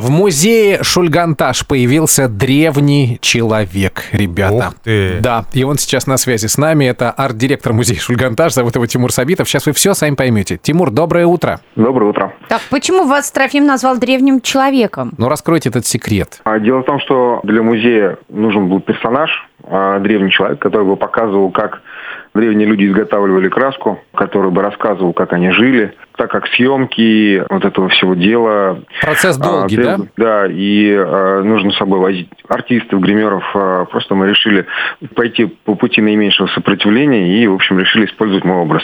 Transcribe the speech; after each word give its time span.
В 0.00 0.10
музее 0.10 0.84
Шульганташ 0.84 1.66
появился 1.66 2.28
древний 2.28 3.18
человек, 3.20 4.04
ребята. 4.12 4.68
Ух 4.68 4.74
ты. 4.84 5.18
Да, 5.20 5.44
и 5.52 5.64
он 5.64 5.76
сейчас 5.76 6.06
на 6.06 6.16
связи 6.18 6.46
с 6.46 6.56
нами. 6.56 6.84
Это 6.84 7.10
арт-директор 7.10 7.72
музея 7.72 7.98
Шульганташ, 7.98 8.52
зовут 8.54 8.76
его 8.76 8.86
Тимур 8.86 9.10
Сабитов. 9.10 9.48
Сейчас 9.48 9.66
вы 9.66 9.72
все 9.72 9.94
сами 9.94 10.14
поймете. 10.14 10.56
Тимур, 10.56 10.92
доброе 10.92 11.26
утро. 11.26 11.58
Доброе 11.74 12.10
утро. 12.10 12.32
Так, 12.48 12.60
почему 12.70 13.08
вас 13.08 13.28
Трофим 13.32 13.66
назвал 13.66 13.98
древним 13.98 14.40
человеком? 14.40 15.14
Ну, 15.18 15.28
раскройте 15.28 15.68
этот 15.68 15.84
секрет. 15.84 16.42
А, 16.44 16.60
Дело 16.60 16.82
в 16.82 16.84
том, 16.84 17.00
что 17.00 17.40
для 17.42 17.62
музея 17.64 18.18
нужен 18.28 18.68
был 18.68 18.80
персонаж, 18.80 19.30
а, 19.64 19.98
древний 19.98 20.30
человек, 20.30 20.60
который 20.60 20.86
бы 20.86 20.94
показывал, 20.96 21.50
как 21.50 21.82
древние 22.38 22.66
люди 22.66 22.86
изготавливали 22.86 23.48
краску, 23.48 24.00
который 24.14 24.50
бы 24.50 24.62
рассказывал, 24.62 25.12
как 25.12 25.32
они 25.32 25.50
жили, 25.50 25.94
так 26.16 26.30
как 26.30 26.46
съемки 26.48 27.42
вот 27.48 27.64
этого 27.64 27.88
всего 27.88 28.14
дела... 28.14 28.80
Процесс 29.00 29.38
а, 29.38 29.42
долгий, 29.42 29.76
да? 29.76 29.82
требуют- 29.96 30.10
Да, 30.16 30.46
и 30.48 30.92
а, 30.96 31.42
нужно 31.42 31.70
с 31.70 31.76
собой 31.76 32.00
возить 32.00 32.28
артистов, 32.48 33.00
гримеров. 33.00 33.44
а, 33.54 33.84
просто 33.84 34.14
мы 34.14 34.28
решили 34.28 34.66
пойти 35.14 35.46
по 35.46 35.74
пути 35.74 36.00
наименьшего 36.00 36.48
сопротивления 36.48 37.40
и, 37.42 37.46
в 37.46 37.54
общем, 37.54 37.78
решили 37.78 38.06
использовать 38.06 38.44
мой 38.44 38.56
образ. 38.58 38.82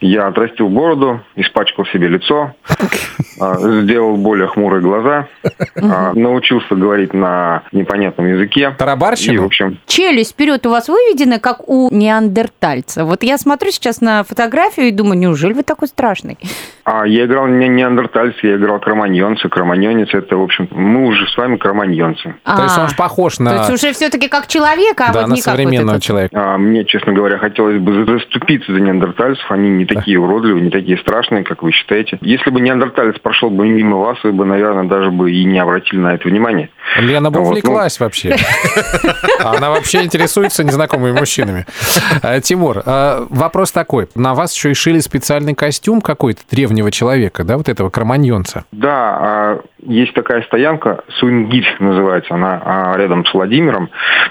Я 0.00 0.26
отрастил 0.26 0.68
бороду, 0.68 1.20
испачкал 1.36 1.86
себе 1.86 2.08
лицо, 2.08 2.52
а, 3.40 3.54
сделал 3.82 4.16
более 4.16 4.48
хмурые 4.48 4.82
глаза, 4.82 5.28
а, 5.80 6.12
научился 6.14 6.74
говорить 6.74 7.14
на 7.14 7.62
непонятном 7.72 8.26
языке. 8.26 8.72
И, 8.74 8.78
Тарабарщину? 8.78 9.42
в 9.42 9.46
общем, 9.46 9.78
Челюсть 9.86 10.32
вперед 10.32 10.66
у 10.66 10.70
вас 10.70 10.88
выведена, 10.88 11.38
как 11.38 11.68
у 11.68 11.88
неандертальца. 11.94 12.91
Вот 12.96 13.22
я 13.22 13.38
смотрю 13.38 13.70
сейчас 13.70 14.00
на 14.00 14.24
фотографию 14.24 14.88
и 14.88 14.90
думаю, 14.90 15.18
неужели 15.18 15.52
вы 15.52 15.62
такой 15.62 15.88
страшный? 15.88 16.38
а, 16.84 17.06
я 17.06 17.24
играл 17.26 17.46
не 17.46 17.68
неандертальца, 17.68 18.38
я 18.46 18.56
играл 18.56 18.80
кроманьонца. 18.80 19.48
Кроманьонец 19.48 20.08
это, 20.12 20.36
в 20.36 20.42
общем, 20.42 20.68
мы 20.70 21.06
уже 21.06 21.26
с 21.28 21.36
вами 21.36 21.56
кроманьонцы. 21.56 22.34
То 22.44 22.62
есть 22.62 22.78
А, 22.78 22.82
он 22.82 22.88
ж 22.88 22.96
похож 22.96 23.36
то 23.36 23.42
на, 23.44 23.54
есть 23.56 23.70
уже 23.70 23.92
все-таки 23.92 24.28
как 24.28 24.46
человек, 24.46 25.00
а 25.00 25.12
да, 25.12 25.20
вот 25.22 25.30
не 25.30 25.40
как 25.40 25.54
вот 25.54 25.62
современного 25.62 25.96
этот. 25.96 26.02
человека. 26.02 26.34
А, 26.54 26.58
Мне, 26.58 26.84
честно 26.84 27.12
говоря, 27.12 27.38
хотелось 27.38 27.78
бы 27.78 28.04
заступиться 28.06 28.72
за 28.72 28.80
неандертальцев. 28.80 29.50
Они 29.50 29.68
не 29.70 29.86
такие 29.86 30.18
уродливые, 30.18 30.62
не 30.62 30.70
такие 30.70 30.98
страшные, 30.98 31.44
как 31.44 31.62
вы 31.62 31.72
считаете. 31.72 32.18
Если 32.20 32.50
бы 32.50 32.60
неандерталец 32.60 33.18
прошел 33.20 33.50
бы 33.50 33.66
мимо 33.68 33.98
вас, 33.98 34.18
вы 34.24 34.32
бы, 34.32 34.44
наверное, 34.44 34.84
даже 34.84 35.10
бы 35.10 35.30
и 35.32 35.44
не 35.44 35.58
обратили 35.58 36.00
на 36.00 36.14
это 36.14 36.28
внимание. 36.28 36.68
Лена 36.98 37.30
бы 37.30 37.38
Вот, 37.38 37.44
ну. 37.44 37.50
увлеклась 37.50 37.98
вообще. 38.00 38.36
Она 39.40 39.70
вообще 39.70 40.02
интересуется 40.02 40.64
незнакомыми 40.64 41.18
мужчинами. 41.18 41.66
А, 42.22 42.40
Тимур, 42.40 42.82
а, 42.84 43.26
вопрос 43.30 43.72
такой. 43.72 44.08
На 44.14 44.34
вас 44.34 44.54
еще 44.54 44.70
и 44.70 44.74
шили 44.74 44.98
специальный 44.98 45.54
костюм 45.54 46.00
какой-то 46.00 46.42
древнего 46.50 46.90
человека, 46.90 47.44
да, 47.44 47.56
вот 47.56 47.68
этого 47.68 47.90
кроманьонца? 47.90 48.64
Да, 48.72 49.18
а, 49.20 49.60
есть 49.82 50.14
такая 50.14 50.42
стоянка, 50.42 51.02
Суингирь 51.18 51.66
называется, 51.80 52.34
она 52.34 52.62
а, 52.64 52.96
рядом 52.96 53.24
с 53.24 53.34
Владимиром. 53.34 53.90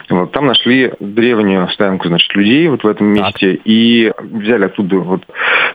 Вот, 0.10 0.32
там 0.32 0.48
нашли 0.48 0.94
древнюю 1.00 1.68
стоянку, 1.70 2.08
значит, 2.08 2.34
людей 2.36 2.68
вот 2.68 2.84
в 2.84 2.88
этом 2.88 3.08
месте 3.08 3.60
и 3.66 4.12
взяли 4.18 4.66
оттуда 4.66 4.98
вот 4.98 5.24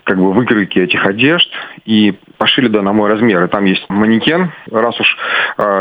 как 0.07 0.19
бы 0.19 0.33
выкройки 0.33 0.79
этих 0.79 1.05
одежд 1.05 1.51
и 1.85 2.15
пошили, 2.39 2.69
да, 2.69 2.81
на 2.81 2.93
мой 2.93 3.11
размер. 3.11 3.43
И 3.45 3.49
там 3.49 3.65
есть 3.65 3.85
манекен. 3.89 4.53
Раз 4.71 4.99
уж 5.01 5.17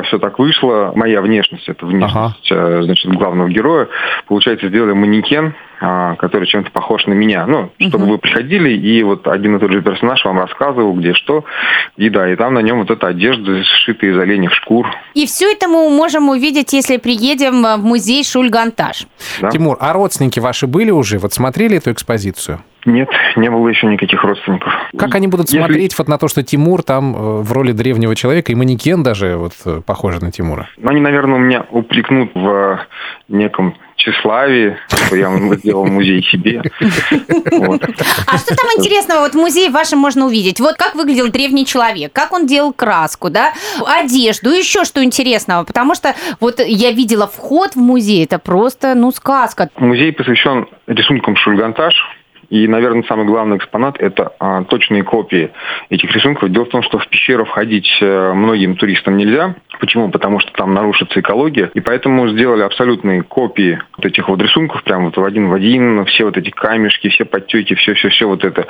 все 0.08 0.18
так 0.20 0.40
вышло, 0.40 0.94
моя 0.96 1.22
внешность, 1.22 1.70
это 1.70 1.86
внешность, 1.86 2.52
а, 2.52 2.82
значит, 2.82 3.12
главного 3.12 3.50
героя, 3.50 3.88
получается, 4.28 4.70
сделали 4.70 4.94
манекен, 4.94 5.54
а, 5.80 6.16
который 6.16 6.48
чем-то 6.48 6.72
похож 6.72 7.06
на 7.06 7.14
меня. 7.14 7.46
Ну, 7.46 7.72
чтобы 7.80 8.06
вы 8.06 8.18
приходили, 8.18 8.72
и 8.72 9.04
вот 9.04 9.28
один 9.28 9.58
и 9.58 9.60
тот 9.60 9.72
же 9.72 9.82
персонаж 9.82 10.24
вам 10.26 10.40
рассказывал, 10.40 10.94
где 10.94 11.14
что. 11.14 11.46
И 11.98 12.10
да, 12.10 12.32
и 12.32 12.36
там 12.36 12.56
на 12.56 12.60
нем 12.60 12.80
вот 12.80 12.90
эта 12.90 13.08
одежда, 13.08 13.64
сшитая 13.64 14.12
из 14.12 14.18
оленьих 14.18 14.54
шкур. 14.54 14.88
И 15.14 15.26
все 15.28 15.52
это 15.52 15.68
мы 15.68 15.90
можем 15.90 16.30
увидеть, 16.30 16.74
если 16.74 16.98
приедем 16.98 17.62
в 17.62 17.84
музей 17.84 18.24
Шульганташ. 18.24 19.06
Да? 19.42 19.50
Тимур, 19.50 19.78
а 19.80 19.94
родственники 19.94 20.40
ваши 20.40 20.66
были 20.66 20.90
уже? 20.90 21.20
Вот 21.20 21.34
смотрели 21.34 21.78
эту 21.78 21.92
экспозицию? 21.92 22.62
Нет, 22.86 23.10
не 23.36 23.50
было 23.50 23.68
еще 23.68 23.88
никаких 23.88 24.24
родственников. 24.24 24.72
Как 24.98 25.16
они 25.16 25.28
будут 25.28 25.48
Если- 25.48 25.58
смотреть 25.58 25.98
вот 25.98 26.08
на 26.08 26.18
то, 26.18 26.28
что 26.28 26.44
Тимур 26.44 26.84
там 26.84 27.16
э, 27.16 27.42
в 27.42 27.52
роли 27.52 27.72
древнего 27.72 28.16
человека, 28.16 28.52
и 28.52 28.56
манекен 28.56 29.02
даже 29.02 29.38
вот 29.38 29.54
э, 29.66 29.82
похожий 29.86 30.22
на 30.22 30.32
Тимура? 30.32 30.70
Ну, 30.78 30.90
они, 30.90 31.02
наверное, 31.02 31.36
у 31.36 31.40
меня 31.40 31.66
упрекнут 31.72 32.32
в 32.36 32.48
э, 32.48 32.78
неком 33.28 33.76
тщеславии, 33.96 34.78
что 34.90 35.16
я 35.16 35.36
сделал 35.56 35.88
музей 35.88 36.22
себе. 36.22 36.62
Вот. 37.52 37.82
А 38.28 38.38
что 38.38 38.56
там 38.56 38.70
интересного 38.78 39.22
вот 39.22 39.34
в 39.34 39.38
музее 39.38 39.70
вашем 39.72 40.00
можно 40.00 40.26
увидеть? 40.26 40.60
Вот 40.60 40.76
как 40.76 40.96
выглядел 40.96 41.30
древний 41.32 41.66
человек, 41.66 42.14
как 42.14 42.34
он 42.34 42.46
делал 42.46 42.74
краску, 42.74 43.30
да, 43.30 43.54
одежду, 43.86 44.52
еще 44.52 44.84
что 44.84 45.04
интересного, 45.04 45.64
потому 45.64 45.96
что 45.96 46.14
вот 46.40 46.60
я 46.60 46.92
видела 46.92 47.28
вход 47.28 47.76
в 47.76 47.80
музей, 47.80 48.26
это 48.26 48.38
просто, 48.38 48.94
ну, 48.96 49.12
сказка. 49.12 49.70
Музей 49.78 50.12
посвящен 50.12 50.68
рисункам 50.88 51.36
Шульганташ. 51.36 51.96
И, 52.50 52.68
наверное, 52.68 53.04
самый 53.04 53.26
главный 53.26 53.58
экспонат– 53.58 53.98
это 54.00 54.34
а, 54.40 54.64
точные 54.64 55.04
копии 55.04 55.52
этих 55.90 56.14
рисунков. 56.14 56.50
Дело 56.52 56.66
в 56.66 56.70
том, 56.70 56.84
что 56.84 57.00
в 57.00 57.08
пещеру 57.08 57.46
входить 57.46 57.88
э, 58.02 58.34
многим 58.34 58.76
туристам 58.76 59.18
нельзя. 59.18 59.56
Почему? 59.80 60.10
Потому 60.10 60.40
что 60.40 60.52
там 60.54 60.74
нарушится 60.74 61.20
экология. 61.20 61.72
И 61.74 61.80
поэтому 61.80 62.28
сделали 62.30 62.62
абсолютные 62.62 63.24
копии 63.24 63.80
вот 63.98 64.06
этих 64.06 64.28
вот 64.28 64.42
рисунков, 64.42 64.84
прям 64.84 65.06
вот 65.06 65.18
в 65.18 65.24
один 65.24 65.50
в 65.50 65.54
один. 65.54 66.06
Все 66.06 66.26
вот 66.26 66.38
эти 66.38 66.50
камешки, 66.50 67.10
все 67.10 67.26
подтеки, 67.26 67.76
все-все-все 67.76 68.28
вот 68.28 68.44
это 68.44 68.66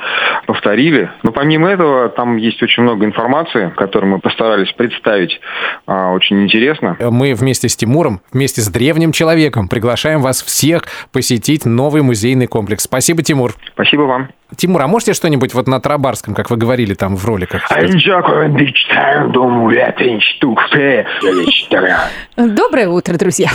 повторили. 0.46 1.10
Но 1.22 1.32
помимо 1.32 1.68
этого, 1.68 2.08
там 2.08 2.36
есть 2.36 2.62
очень 2.62 2.82
много 2.82 3.04
информации, 3.04 3.72
которую 3.76 4.12
мы 4.12 4.18
постарались 4.18 4.72
представить 4.72 5.40
а, 5.86 6.12
очень 6.12 6.42
интересно. 6.42 6.96
Мы 7.00 7.34
вместе 7.34 7.68
с 7.68 7.76
Тимуром, 7.76 8.20
вместе 8.32 8.60
с 8.60 8.68
древним 8.68 9.12
человеком 9.12 9.68
приглашаем 9.68 10.20
вас 10.20 10.42
всех 10.42 10.84
посетить 11.12 11.64
новый 11.64 12.02
музейный 12.02 12.46
комплекс. 12.46 12.84
Спасибо, 12.84 13.22
Тимур. 13.22 13.54
Спасибо 13.74 14.02
вам. 14.02 14.28
Тимур, 14.54 14.80
а 14.82 14.86
можете 14.86 15.12
что-нибудь 15.12 15.54
вот 15.54 15.66
на 15.66 15.80
Тарабарском, 15.80 16.34
как 16.34 16.50
вы 16.50 16.56
говорили 16.56 16.94
там 16.94 17.16
в 17.16 17.24
роликах? 17.24 17.66
Доброе 22.36 22.88
утро, 22.88 23.14
друзья. 23.14 23.50